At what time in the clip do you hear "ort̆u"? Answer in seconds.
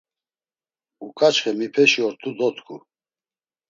2.07-2.29